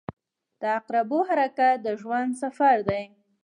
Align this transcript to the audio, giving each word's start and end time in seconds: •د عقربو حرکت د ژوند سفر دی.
•د 0.59 0.61
عقربو 0.77 1.19
حرکت 1.29 1.75
د 1.85 1.87
ژوند 2.01 2.31
سفر 2.41 2.77
دی. 2.89 3.03